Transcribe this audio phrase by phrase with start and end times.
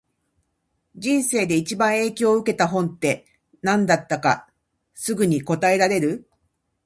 [0.95, 3.27] 人生で一番影響を受けた本って、
[3.61, 4.49] 何だったか
[4.95, 6.27] すぐに答えられる？